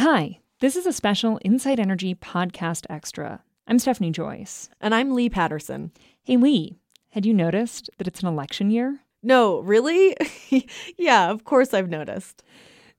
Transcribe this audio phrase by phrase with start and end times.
[0.00, 3.42] Hi, this is a special Inside Energy podcast extra.
[3.66, 4.70] I'm Stephanie Joyce.
[4.80, 5.90] And I'm Lee Patterson.
[6.22, 6.78] Hey, Lee,
[7.10, 9.00] had you noticed that it's an election year?
[9.24, 10.16] No, really?
[10.96, 12.44] yeah, of course I've noticed.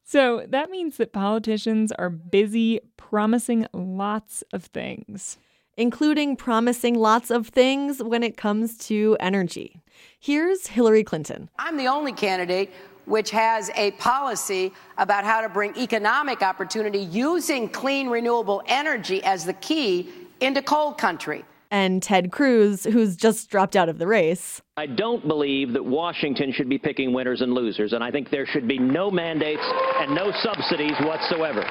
[0.04, 5.38] So that means that politicians are busy promising lots of things,
[5.77, 9.81] including promising lots of things when it comes to energy.
[10.20, 11.50] Here's Hillary Clinton.
[11.59, 12.73] I'm the only candidate
[13.10, 19.45] which has a policy about how to bring economic opportunity using clean, renewable energy as
[19.45, 20.09] the key
[20.40, 21.44] into coal country.
[21.72, 24.62] And Ted Cruz, who's just dropped out of the race.
[24.77, 28.45] I don't believe that Washington should be picking winners and losers, and I think there
[28.45, 29.62] should be no mandates
[29.98, 31.63] and no subsidies whatsoever.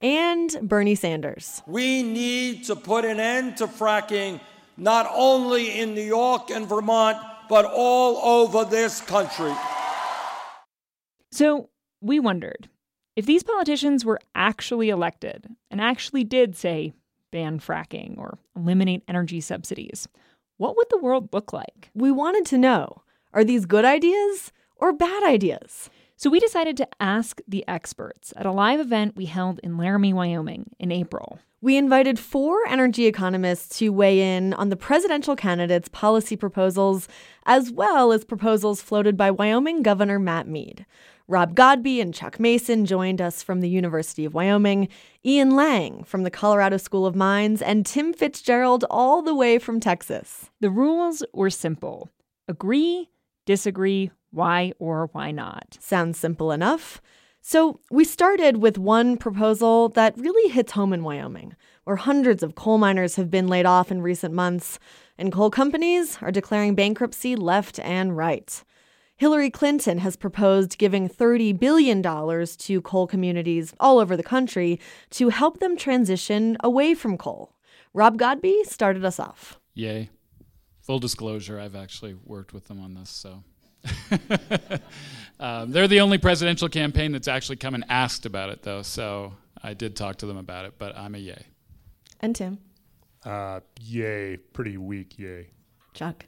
[0.00, 1.62] And Bernie Sanders.
[1.66, 4.40] We need to put an end to fracking,
[4.76, 7.18] not only in New York and Vermont,
[7.48, 9.52] but all over this country.
[11.30, 12.68] So we wondered
[13.16, 16.92] if these politicians were actually elected and actually did, say,
[17.30, 20.08] ban fracking or eliminate energy subsidies,
[20.56, 21.90] what would the world look like?
[21.94, 25.90] We wanted to know are these good ideas or bad ideas?
[26.16, 30.12] So we decided to ask the experts at a live event we held in Laramie,
[30.12, 31.38] Wyoming in April.
[31.60, 37.08] We invited four energy economists to weigh in on the presidential candidates' policy proposals,
[37.46, 40.86] as well as proposals floated by Wyoming Governor Matt Mead.
[41.30, 44.88] Rob Godby and Chuck Mason joined us from the University of Wyoming,
[45.26, 49.78] Ian Lange from the Colorado School of Mines, and Tim Fitzgerald all the way from
[49.78, 50.48] Texas.
[50.60, 52.08] The rules were simple
[52.48, 53.10] agree,
[53.44, 55.76] disagree, why or why not.
[55.80, 57.02] Sounds simple enough.
[57.42, 62.54] So, we started with one proposal that really hits home in Wyoming, where hundreds of
[62.54, 64.78] coal miners have been laid off in recent months,
[65.18, 68.64] and coal companies are declaring bankruptcy left and right.
[69.18, 74.78] Hillary Clinton has proposed giving $30 billion to coal communities all over the country
[75.10, 77.52] to help them transition away from coal.
[77.92, 79.58] Rob Godby started us off.
[79.74, 80.10] Yay.
[80.82, 83.42] Full disclosure, I've actually worked with them on this, so.
[85.40, 89.34] um, they're the only presidential campaign that's actually come and asked about it, though, so
[89.64, 91.44] I did talk to them about it, but I'm a yay.
[92.20, 92.58] And Tim?
[93.24, 94.36] Uh, yay.
[94.36, 95.48] Pretty weak yay.
[95.92, 96.24] Chuck?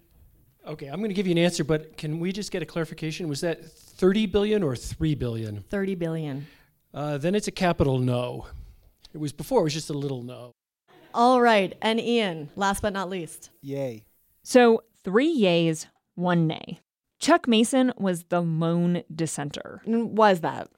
[0.66, 3.28] Okay, I'm going to give you an answer, but can we just get a clarification?
[3.28, 5.62] Was that 30 billion or 3 billion?
[5.70, 6.46] 30 billion.
[6.92, 8.46] Uh, then it's a capital no.
[9.12, 10.52] It was before, it was just a little no.
[11.12, 13.50] All right, and Ian, last but not least.
[13.62, 14.04] Yay.
[14.42, 16.80] So, three yays, one nay.
[17.18, 19.82] Chuck Mason was the lone dissenter.
[19.84, 20.68] Why is that?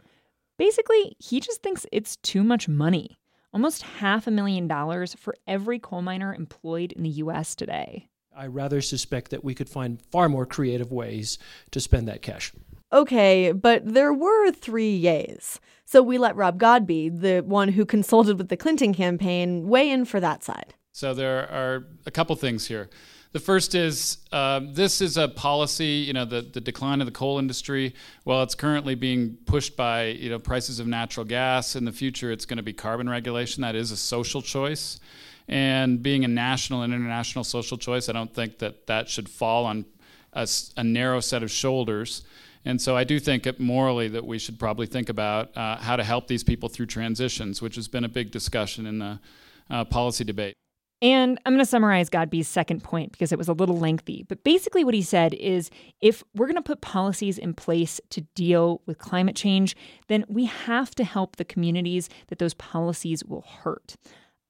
[0.59, 3.19] Basically, he just thinks it's too much money.
[3.53, 8.09] Almost half a million dollars for every coal miner employed in the US today.
[8.35, 11.39] I rather suspect that we could find far more creative ways
[11.71, 12.53] to spend that cash.
[12.93, 15.59] Okay, but there were three yays.
[15.85, 20.05] So we let Rob Godby, the one who consulted with the Clinton campaign, weigh in
[20.05, 20.75] for that side.
[20.93, 22.89] So there are a couple things here.
[23.33, 27.13] The first is uh, this is a policy, you know, the, the decline of the
[27.13, 27.95] coal industry.
[28.27, 31.75] Well, it's currently being pushed by, you know, prices of natural gas.
[31.75, 33.63] In the future, it's going to be carbon regulation.
[33.63, 35.01] That is a social choice.
[35.49, 39.65] And being a national and international social choice, I don't think that that should fall
[39.67, 39.85] on
[40.33, 42.23] a, a narrow set of shoulders.
[42.65, 45.97] And so I do think it morally that we should probably think about uh, how
[45.97, 49.21] to help these people through transitions, which has been a big discussion in the
[49.69, 50.55] uh, policy debate.
[51.03, 54.25] And I'm going to summarize Godby's second point because it was a little lengthy.
[54.29, 55.69] But basically, what he said is
[56.01, 59.75] if we're going to put policies in place to deal with climate change,
[60.07, 63.97] then we have to help the communities that those policies will hurt.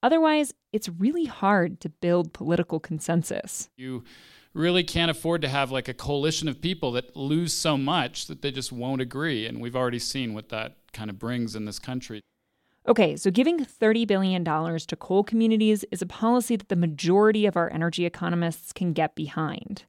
[0.03, 3.71] Otherwise, it's really hard to build political consensus.
[3.77, 4.05] You
[4.55, 8.43] really can't afford to have like a coalition of people that lose so much that
[8.43, 9.47] they just won't agree.
[9.47, 12.21] And we've already seen what that kind of brings in this country.
[12.87, 17.57] Okay, so giving $30 billion to coal communities is a policy that the majority of
[17.57, 19.85] our energy economists can get behind.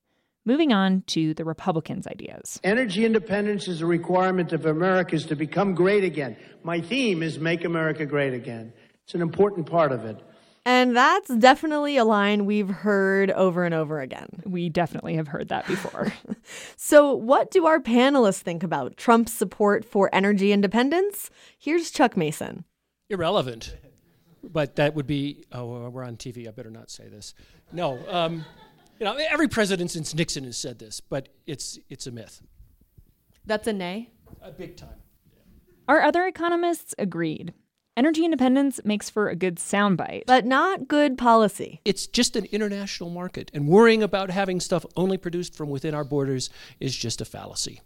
[0.46, 2.60] Moving on to the Republicans' ideas.
[2.64, 6.36] Energy independence is a requirement of America's to become great again.
[6.64, 8.74] My theme is Make America Great Again.
[9.06, 10.20] It's an important part of it.
[10.66, 14.30] And that's definitely a line we've heard over and over again.
[14.46, 16.14] We definitely have heard that before.
[16.78, 21.30] so, what do our panelists think about Trump's support for energy independence?
[21.58, 22.64] Here's Chuck Mason.
[23.10, 23.76] Irrelevant.
[24.42, 26.48] But that would be, oh, we're on TV.
[26.48, 27.34] I better not say this.
[27.74, 28.00] No.
[28.10, 28.46] Um,
[29.00, 32.42] you know, every president since Nixon has said this, but it's, it's a myth.
[33.46, 34.12] That's a nay?
[34.42, 34.96] A big time.
[35.88, 37.54] Our other economists agreed.
[37.96, 40.24] Energy independence makes for a good soundbite.
[40.26, 41.80] But not good policy.
[41.86, 46.04] It's just an international market, and worrying about having stuff only produced from within our
[46.04, 46.50] borders
[46.80, 47.82] is just a fallacy.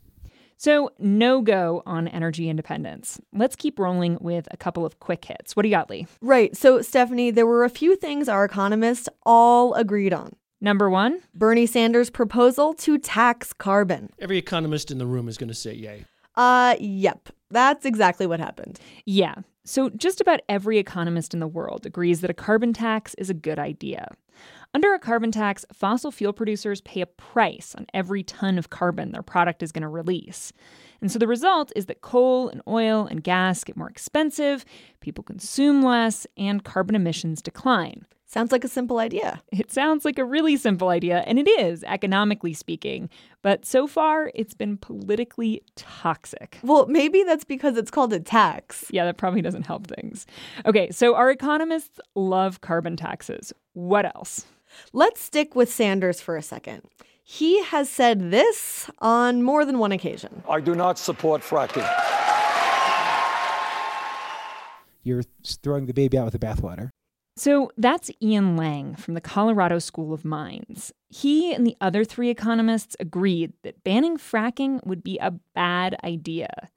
[0.56, 3.20] So, no go on energy independence.
[3.34, 5.56] Let's keep rolling with a couple of quick hits.
[5.56, 6.08] What do you got, Lee?
[6.22, 6.56] Right.
[6.56, 10.38] So, Stephanie, there were a few things our economists all agreed on.
[10.62, 14.10] Number one Bernie Sanders' proposal to tax carbon.
[14.18, 16.06] Every economist in the room is going to say yay.
[16.38, 17.30] Uh, yep.
[17.50, 18.80] That's exactly what happened.
[19.06, 19.36] Yeah.
[19.66, 23.34] So, just about every economist in the world agrees that a carbon tax is a
[23.34, 24.10] good idea.
[24.74, 29.12] Under a carbon tax, fossil fuel producers pay a price on every ton of carbon
[29.12, 30.54] their product is going to release.
[31.02, 34.66] And so the result is that coal and oil and gas get more expensive,
[35.00, 38.06] people consume less, and carbon emissions decline.
[38.30, 39.42] Sounds like a simple idea.
[39.54, 43.10] It sounds like a really simple idea, and it is, economically speaking.
[43.42, 46.60] But so far, it's been politically toxic.
[46.62, 48.84] Well, maybe that's because it's called a tax.
[48.92, 50.26] Yeah, that probably doesn't help things.
[50.66, 53.54] Okay, so our economists love carbon taxes.
[53.72, 54.46] What else?
[54.92, 56.82] Let's stick with Sanders for a second.
[57.24, 60.44] He has said this on more than one occasion.
[60.50, 61.88] I do not support fracking.
[65.04, 65.24] You're
[65.64, 66.90] throwing the baby out with the bathwater.
[67.38, 70.92] So that's Ian Lange from the Colorado School of Mines.
[71.08, 76.70] He and the other three economists agreed that banning fracking would be a bad idea.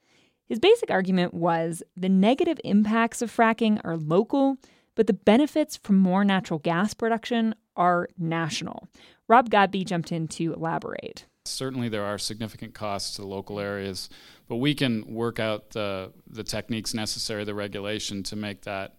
[0.51, 4.59] His basic argument was the negative impacts of fracking are local,
[4.97, 8.87] but the benefits from more natural gas production are national.
[9.29, 11.25] Rob Godby jumped in to elaborate.
[11.47, 14.11] Certainly, there are significant costs to local areas,
[14.47, 18.97] but we can work out the, the techniques necessary, the regulation to make that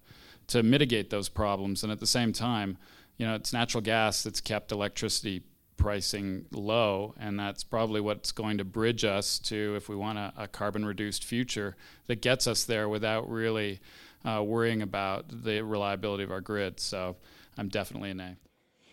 [0.52, 1.84] to mitigate those problems.
[1.84, 2.78] And at the same time,
[3.18, 5.44] you know, it's natural gas that's kept electricity
[5.78, 10.34] pricing low, and that's probably what's going to bridge us to, if we want a,
[10.38, 11.76] a carbon reduced future,
[12.08, 13.80] that gets us there without really
[14.24, 16.80] uh, worrying about the reliability of our grid.
[16.80, 17.16] So
[17.58, 18.36] I'm definitely a nay.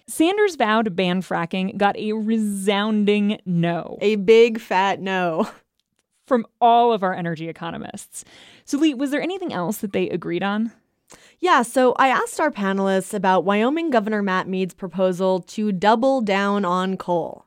[0.07, 3.99] Sanders' vow to ban fracking got a resounding no.
[4.01, 5.51] A big fat no.
[6.27, 8.25] From all of our energy economists.
[8.67, 10.73] So, Lee, was there anything else that they agreed on?
[11.41, 16.65] Yeah, so I asked our panelists about Wyoming Governor Matt Mead's proposal to double down
[16.65, 17.47] on coal.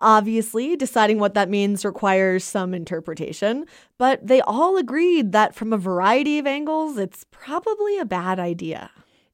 [0.00, 3.64] Obviously, deciding what that means requires some interpretation,
[3.98, 8.90] but they all agreed that from a variety of angles, it's probably a bad idea.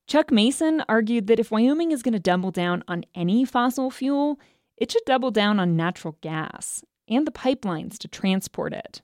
[0.06, 4.38] Chuck Mason argued that if Wyoming is going to double down on any fossil fuel,
[4.76, 9.02] it should double down on natural gas and the pipelines to transport it.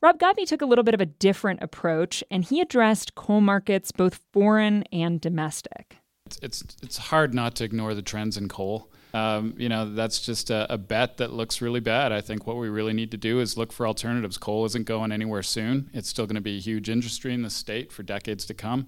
[0.00, 3.90] Rob Godby took a little bit of a different approach, and he addressed coal markets,
[3.90, 5.96] both foreign and domestic.
[6.26, 8.92] It's, it's, it's hard not to ignore the trends in coal.
[9.14, 12.12] Um, you know, that's just a, a, bet that looks really bad.
[12.12, 14.36] I think what we really need to do is look for alternatives.
[14.36, 15.90] Coal isn't going anywhere soon.
[15.94, 18.86] It's still going to be a huge industry in the state for decades to come.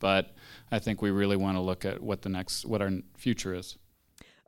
[0.00, 0.34] But
[0.72, 3.76] I think we really want to look at what the next, what our future is.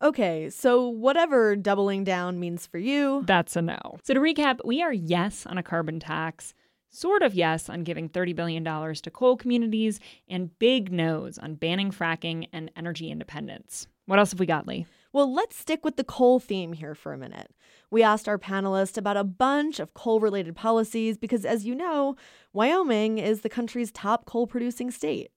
[0.03, 3.79] Okay, so whatever doubling down means for you, that's a no.
[4.03, 6.55] So to recap, we are yes on a carbon tax,
[6.91, 11.93] sort of yes on giving $30 billion to coal communities, and big no's on banning
[11.93, 13.87] fracking and energy independence.
[14.07, 14.87] What else have we got, Lee?
[15.13, 17.53] Well, let's stick with the coal theme here for a minute.
[17.89, 22.17] We asked our panelists about a bunch of coal related policies because, as you know,
[22.53, 25.31] Wyoming is the country's top coal producing state.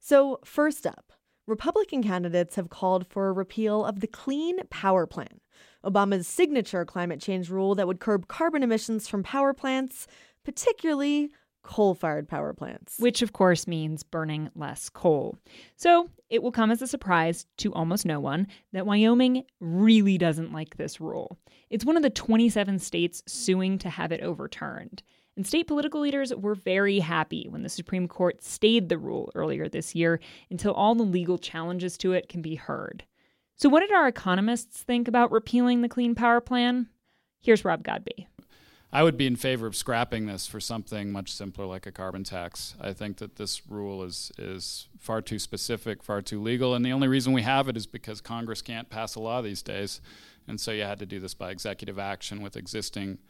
[0.00, 1.12] So, first up,
[1.50, 5.40] Republican candidates have called for a repeal of the Clean Power Plan,
[5.84, 10.06] Obama's signature climate change rule that would curb carbon emissions from power plants,
[10.44, 11.28] particularly
[11.62, 12.98] coal fired power plants.
[13.00, 15.38] Which, of course, means burning less coal.
[15.74, 20.52] So it will come as a surprise to almost no one that Wyoming really doesn't
[20.52, 21.36] like this rule.
[21.68, 25.02] It's one of the 27 states suing to have it overturned.
[25.40, 29.70] And state political leaders were very happy when the Supreme Court stayed the rule earlier
[29.70, 30.20] this year
[30.50, 33.04] until all the legal challenges to it can be heard.
[33.56, 36.88] So, what did our economists think about repealing the Clean Power Plan?
[37.40, 38.28] Here's Rob Godby.
[38.92, 42.22] I would be in favor of scrapping this for something much simpler like a carbon
[42.22, 42.74] tax.
[42.78, 46.92] I think that this rule is is far too specific, far too legal, and the
[46.92, 50.02] only reason we have it is because Congress can't pass a law these days.
[50.46, 53.20] And so you had to do this by executive action with existing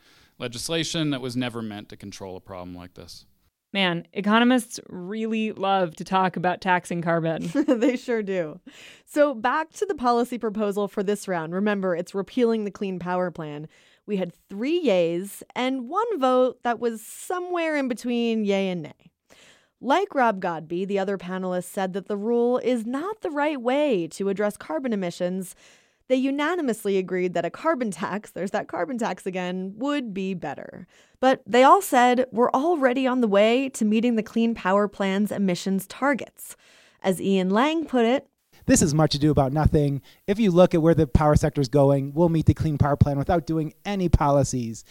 [0.40, 3.26] legislation that was never meant to control a problem like this.
[3.72, 7.48] Man, economists really love to talk about taxing carbon.
[7.68, 8.58] they sure do.
[9.04, 11.54] So, back to the policy proposal for this round.
[11.54, 13.68] Remember, it's repealing the Clean Power Plan.
[14.06, 19.12] We had three yays and one vote that was somewhere in between yay and nay.
[19.80, 24.08] Like Rob Godby, the other panelists said that the rule is not the right way
[24.08, 25.54] to address carbon emissions
[26.10, 30.88] they unanimously agreed that a carbon tax, there's that carbon tax again, would be better.
[31.20, 35.30] But they all said we're already on the way to meeting the Clean Power Plan's
[35.30, 36.56] emissions targets.
[37.00, 38.26] As Ian Lange put it,
[38.66, 40.02] this is much ado about nothing.
[40.26, 42.96] If you look at where the power sector is going, we'll meet the Clean Power
[42.96, 44.84] Plan without doing any policies.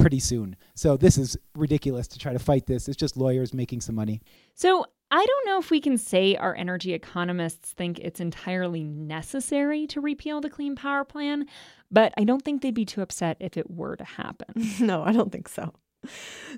[0.00, 0.56] pretty soon.
[0.74, 2.88] So this is ridiculous to try to fight this.
[2.88, 4.22] It's just lawyers making some money.
[4.54, 9.86] So I don't know if we can say our energy economists think it's entirely necessary
[9.88, 11.46] to repeal the Clean Power Plan,
[11.90, 14.54] but I don't think they'd be too upset if it were to happen.
[14.80, 15.72] no, I don't think so.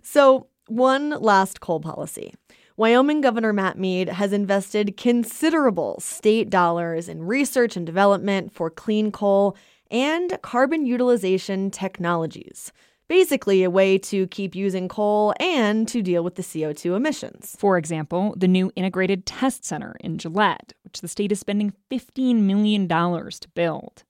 [0.03, 2.35] So, one last coal policy.
[2.77, 9.13] Wyoming Governor Matt Mead has invested considerable state dollars in research and development for clean
[9.13, 9.57] coal
[9.91, 12.73] and carbon utilization technologies.
[13.13, 17.55] Basically, a way to keep using coal and to deal with the CO2 emissions.
[17.59, 22.37] For example, the new Integrated Test Center in Gillette, which the state is spending $15
[22.37, 24.05] million to build.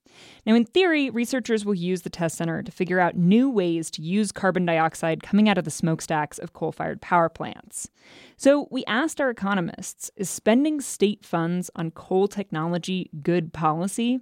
[0.44, 4.02] Now, in theory, researchers will use the test center to figure out new ways to
[4.02, 7.88] use carbon dioxide coming out of the smokestacks of coal fired power plants.
[8.36, 14.20] So, we asked our economists is spending state funds on coal technology good policy?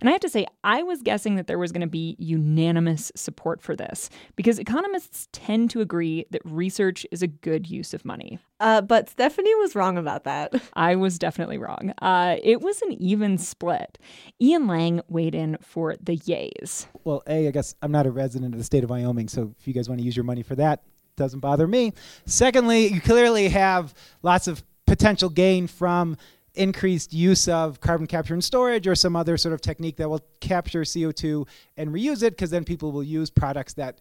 [0.00, 3.12] And I have to say, I was guessing that there was going to be unanimous
[3.14, 8.04] support for this because economists tend to agree that research is a good use of
[8.04, 8.38] money.
[8.60, 10.52] Uh, but Stephanie was wrong about that.
[10.74, 11.92] I was definitely wrong.
[12.00, 13.98] Uh, it was an even split.
[14.40, 16.86] Ian Lange weighed in for the yays.
[17.04, 19.68] Well, A, I guess I'm not a resident of the state of Wyoming, so if
[19.68, 20.82] you guys want to use your money for that,
[21.16, 21.92] doesn't bother me.
[22.26, 26.16] Secondly, you clearly have lots of potential gain from
[26.54, 30.24] increased use of carbon capture and storage or some other sort of technique that will
[30.40, 31.46] capture CO2
[31.76, 34.00] and reuse it because then people will use products that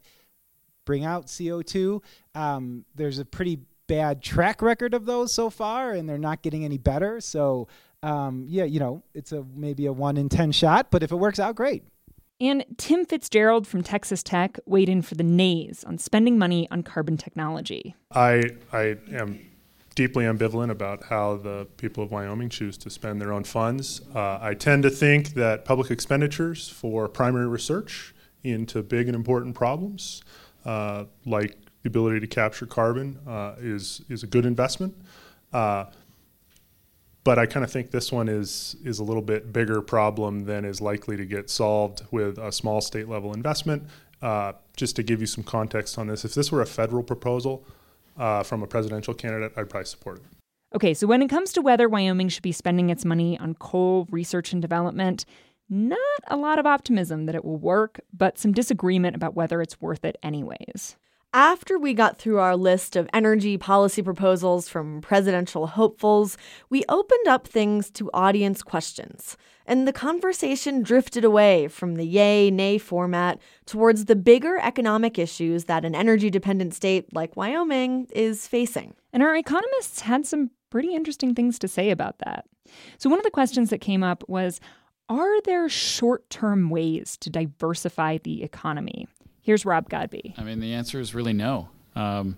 [0.85, 2.01] bring out CO2.
[2.33, 6.63] Um, there's a pretty bad track record of those so far, and they're not getting
[6.63, 7.19] any better.
[7.21, 7.67] So
[8.03, 11.15] um, yeah, you know, it's a maybe a one in ten shot, but if it
[11.15, 11.83] works out, great.
[12.39, 16.83] And Tim Fitzgerald from Texas Tech weighed in for the nays on spending money on
[16.83, 17.95] carbon technology.
[18.11, 19.39] I I am
[19.95, 24.01] deeply ambivalent about how the people of Wyoming choose to spend their own funds.
[24.13, 28.13] Uh, I tend to think that public expenditures for primary research
[28.43, 30.21] into big and important problems,
[30.65, 34.93] uh, like the ability to capture carbon, uh, is is a good investment.
[35.53, 35.85] Uh,
[37.23, 40.65] but I kind of think this one is is a little bit bigger problem than
[40.65, 43.83] is likely to get solved with a small state level investment.
[44.21, 47.63] Uh, just to give you some context on this, if this were a federal proposal
[48.17, 50.23] uh, from a presidential candidate, I'd probably support it.
[50.75, 54.07] Okay, so when it comes to whether Wyoming should be spending its money on coal
[54.09, 55.23] research and development,
[55.69, 59.79] not a lot of optimism that it will work, but some disagreement about whether it's
[59.79, 60.97] worth it anyways.
[61.37, 66.35] After we got through our list of energy policy proposals from presidential hopefuls,
[66.71, 69.37] we opened up things to audience questions.
[69.67, 75.65] And the conversation drifted away from the yay nay format towards the bigger economic issues
[75.65, 78.95] that an energy dependent state like Wyoming is facing.
[79.13, 82.45] And our economists had some pretty interesting things to say about that.
[82.97, 84.59] So, one of the questions that came up was
[85.07, 89.05] Are there short term ways to diversify the economy?
[89.47, 90.35] Here's Rob Godby.
[90.37, 91.69] I mean, the answer is really no.
[91.95, 92.35] Um,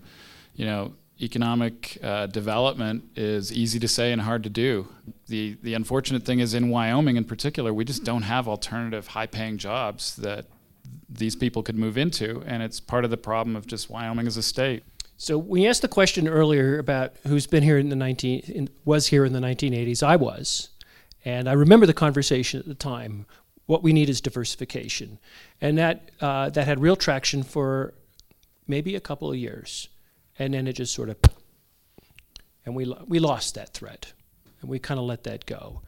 [0.54, 4.86] you know, economic uh, development is easy to say and hard to do.
[5.26, 9.58] The the unfortunate thing is in Wyoming in particular, we just don't have alternative high-paying
[9.58, 10.46] jobs that
[11.08, 14.36] these people could move into, and it's part of the problem of just Wyoming as
[14.36, 14.84] a state.
[15.16, 19.08] So we asked the question earlier about who's been here in the 19 in, was
[19.08, 20.04] here in the 1980s.
[20.04, 20.68] I was,
[21.24, 23.26] and I remember the conversation at the time
[23.70, 25.20] what we need is diversification.
[25.60, 27.94] And that, uh, that had real traction for
[28.66, 29.88] maybe a couple of years.
[30.40, 31.18] And then it just sort of,
[32.66, 34.08] and we, we lost that thread.
[34.60, 35.82] And we kind of let that go.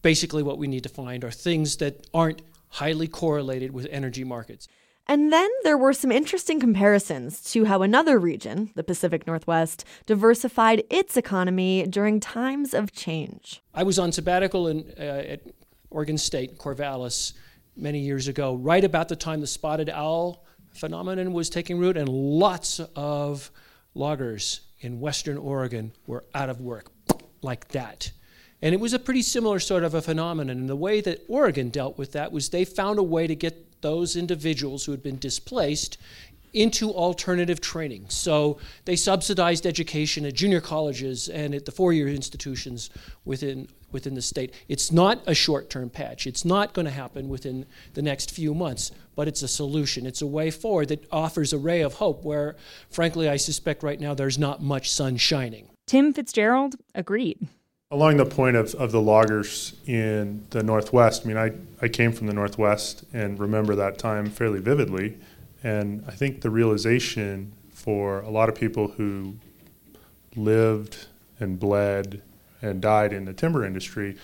[0.00, 4.68] Basically, what we need to find are things that aren't highly correlated with energy markets.
[5.08, 10.84] And then there were some interesting comparisons to how another region, the Pacific Northwest, diversified
[10.88, 13.60] its economy during times of change.
[13.74, 15.40] I was on sabbatical in, uh, at
[15.90, 17.32] Oregon State, Corvallis,
[17.76, 22.08] many years ago, right about the time the spotted owl phenomenon was taking root, and
[22.08, 23.50] lots of
[23.94, 26.90] loggers in western Oregon were out of work
[27.42, 28.12] like that.
[28.62, 30.56] And it was a pretty similar sort of a phenomenon.
[30.56, 33.80] And the way that Oregon dealt with that was they found a way to get
[33.82, 35.98] those individuals who had been displaced
[36.52, 38.06] into alternative training.
[38.08, 42.90] So they subsidized education at junior colleges and at the four year institutions
[43.24, 44.52] within within the state.
[44.68, 46.26] It's not a short term patch.
[46.26, 50.06] It's not going to happen within the next few months, but it's a solution.
[50.06, 52.56] It's a way forward that offers a ray of hope where,
[52.90, 55.70] frankly, I suspect right now there's not much sun shining.
[55.86, 57.48] Tim Fitzgerald agreed.
[57.90, 62.12] Along the point of, of the loggers in the Northwest, I mean, I, I came
[62.12, 65.16] from the Northwest and remember that time fairly vividly.
[65.62, 69.34] And I think the realization for a lot of people who
[70.36, 71.06] lived
[71.40, 72.22] and bled
[72.62, 74.16] and died in the timber industry,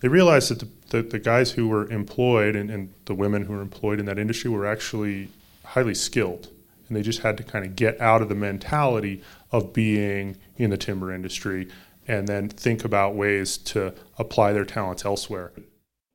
[0.00, 3.62] they realized that the, the, guys who were employed and, and, the women who were
[3.62, 5.28] employed in that industry were actually
[5.64, 6.48] highly skilled.
[6.88, 10.70] and they just had to kind of get out of the mentality of being in
[10.70, 11.68] the timber industry
[12.08, 15.52] and then think about ways to apply their talents elsewhere.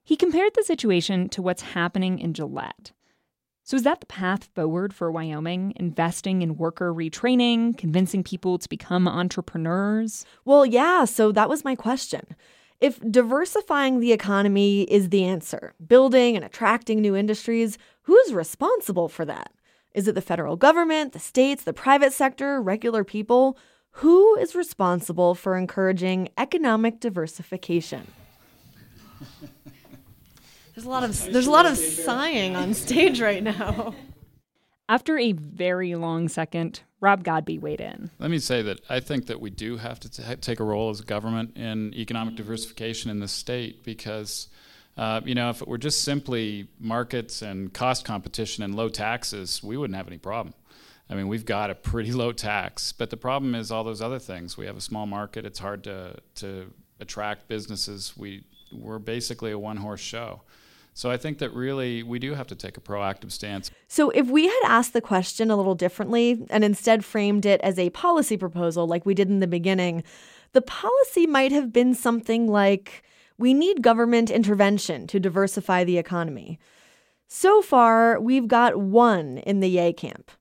[0.04, 2.92] He compared the situation to what's happening in Gillette.
[3.66, 5.74] So, is that the path forward for Wyoming?
[5.78, 10.24] Investing in worker retraining, convincing people to become entrepreneurs?
[10.46, 12.36] Well, yeah, so that was my question.
[12.80, 19.26] If diversifying the economy is the answer, building and attracting new industries, who's responsible for
[19.26, 19.52] that?
[19.96, 23.58] Is it the federal government, the states, the private sector, regular people?
[23.94, 28.12] Who is responsible for encouraging economic diversification?
[30.76, 33.96] There's a lot of there's a lot of sighing on stage right now.
[34.90, 38.12] After a very long second, Rob Godby weighed in.
[38.20, 40.90] Let me say that I think that we do have to t- take a role
[40.90, 44.48] as a government in economic diversification in the state because,
[44.96, 49.64] uh, you know, if it were just simply markets and cost competition and low taxes,
[49.64, 50.54] we wouldn't have any problem.
[51.10, 54.20] I mean, we've got a pretty low tax, but the problem is all those other
[54.20, 54.58] things.
[54.58, 58.16] We have a small market; it's hard to to attract businesses.
[58.18, 60.42] We we're basically a one horse show.
[60.96, 63.70] So I think that really we do have to take a proactive stance.
[63.90, 67.78] So if we had asked the question a little differently and instead framed it as
[67.78, 70.04] a policy proposal like we did in the beginning,
[70.54, 73.04] the policy might have been something like
[73.38, 76.58] we need government intervention to diversify the economy.
[77.28, 80.32] So far, we've got one in the yay camp.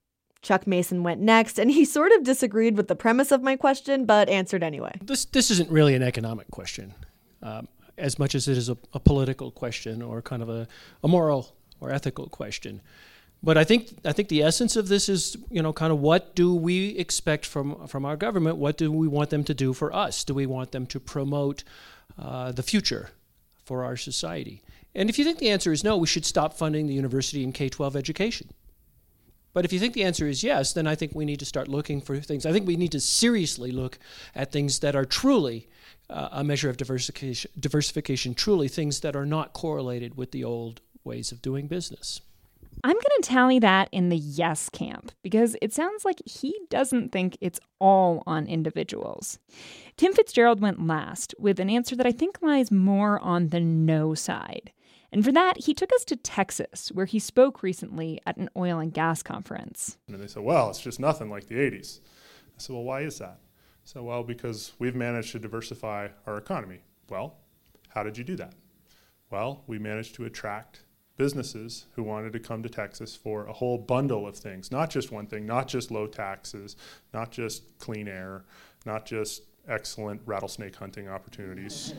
[0.40, 4.04] Chuck Mason went next, and he sort of disagreed with the premise of my question,
[4.04, 4.92] but answered anyway.
[5.02, 6.94] This this isn't really an economic question.
[7.42, 7.66] Um,
[7.98, 10.66] as much as it is a, a political question or kind of a,
[11.02, 12.80] a moral or ethical question.
[13.42, 16.34] But I think I think the essence of this is you know kind of what
[16.34, 18.56] do we expect from from our government?
[18.56, 20.24] What do we want them to do for us?
[20.24, 21.62] Do we want them to promote
[22.18, 23.10] uh, the future
[23.64, 24.62] for our society?
[24.94, 27.52] And if you think the answer is no, we should stop funding the university and
[27.52, 28.48] K twelve education.
[29.54, 31.68] But if you think the answer is yes, then I think we need to start
[31.68, 32.44] looking for things.
[32.44, 33.98] I think we need to seriously look
[34.34, 35.68] at things that are truly
[36.10, 40.82] uh, a measure of diversification, diversification, truly things that are not correlated with the old
[41.04, 42.20] ways of doing business.
[42.82, 47.12] I'm going to tally that in the yes camp because it sounds like he doesn't
[47.12, 49.38] think it's all on individuals.
[49.96, 54.14] Tim Fitzgerald went last with an answer that I think lies more on the no
[54.14, 54.72] side.
[55.14, 58.80] And for that, he took us to Texas, where he spoke recently at an oil
[58.80, 59.96] and gas conference.
[60.08, 62.00] And they said, well, it's just nothing like the 80s.
[62.02, 63.38] I said, well, why is that?
[63.84, 66.80] So, well, because we've managed to diversify our economy.
[67.08, 67.36] Well,
[67.90, 68.54] how did you do that?
[69.30, 70.82] Well, we managed to attract
[71.16, 75.12] businesses who wanted to come to Texas for a whole bundle of things, not just
[75.12, 76.74] one thing, not just low taxes,
[77.12, 78.46] not just clean air,
[78.84, 81.94] not just excellent rattlesnake hunting opportunities,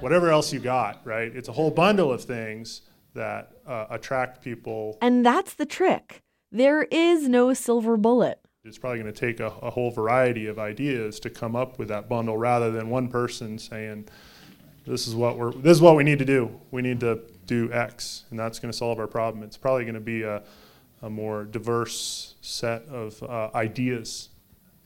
[0.00, 1.34] whatever else you got, right?
[1.34, 2.82] It's a whole bundle of things
[3.14, 4.98] that uh, attract people.
[5.00, 6.22] And that's the trick.
[6.52, 8.40] There is no silver bullet.
[8.64, 11.88] It's probably going to take a, a, whole variety of ideas to come up with
[11.88, 14.08] that bundle rather than one person saying,
[14.86, 16.60] this is what we're this is what we need to do.
[16.70, 19.42] We need to do X and that's going to solve our problem.
[19.42, 20.42] It's probably going to be a,
[21.02, 24.30] a more diverse set of uh, ideas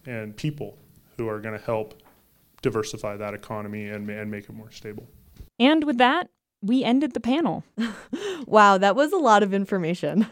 [0.07, 0.79] and people
[1.21, 2.03] who are going to help
[2.63, 5.07] diversify that economy and, and make it more stable.
[5.59, 6.31] And with that,
[6.63, 7.63] we ended the panel.
[8.47, 10.27] wow, that was a lot of information.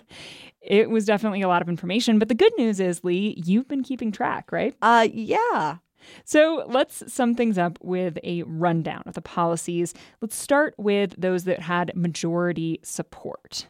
[0.63, 3.83] It was definitely a lot of information, but the good news is, Lee, you've been
[3.83, 4.75] keeping track, right?
[4.81, 5.77] Uh, yeah.
[6.25, 9.93] So let's sum things up with a rundown of the policies.
[10.23, 13.67] Let's start with those that had majority support.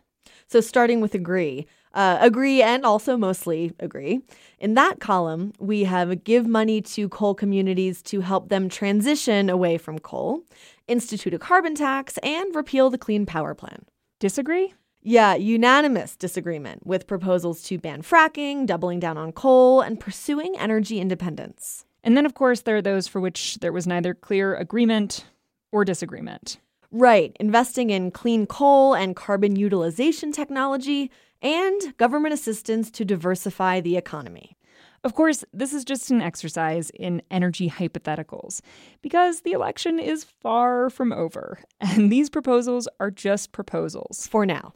[0.48, 1.66] So, starting with agree.
[1.94, 4.20] Uh, agree and also mostly agree.
[4.58, 9.78] In that column, we have give money to coal communities to help them transition away
[9.78, 10.42] from coal,
[10.86, 13.84] institute a carbon tax, and repeal the Clean Power Plan.
[14.20, 14.74] Disagree?
[15.02, 21.00] Yeah, unanimous disagreement with proposals to ban fracking, doubling down on coal, and pursuing energy
[21.00, 21.84] independence.
[22.02, 25.24] And then, of course, there are those for which there was neither clear agreement
[25.72, 26.58] or disagreement.
[26.90, 31.10] Right, investing in clean coal and carbon utilization technology,
[31.42, 34.56] and government assistance to diversify the economy.
[35.04, 38.60] Of course, this is just an exercise in energy hypotheticals,
[39.02, 44.26] because the election is far from over, and these proposals are just proposals.
[44.26, 44.72] For now.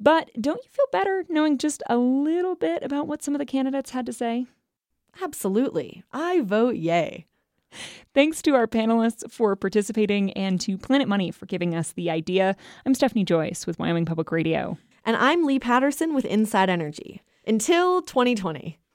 [0.00, 3.44] But don't you feel better knowing just a little bit about what some of the
[3.44, 4.46] candidates had to say?
[5.22, 6.02] Absolutely.
[6.10, 7.26] I vote yay.
[8.14, 12.56] Thanks to our panelists for participating and to Planet Money for giving us the idea.
[12.84, 14.78] I'm Stephanie Joyce with Wyoming Public Radio.
[15.04, 17.22] And I'm Lee Patterson with Inside Energy.
[17.46, 18.80] Until 2020.